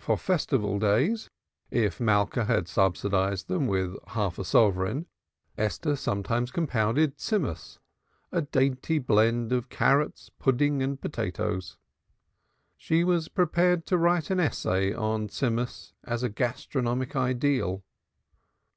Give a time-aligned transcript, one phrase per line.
[0.00, 1.30] For Festival days,
[1.70, 5.06] if Malka had subsidized them with a half sovereign,
[5.56, 7.78] Esther sometimes compounded Tzimmus,
[8.32, 11.76] a dainty blend of carrots, pudding and potatoes.
[12.76, 17.84] She was prepared to write an essay on Tzimmus as a gastronomic ideal.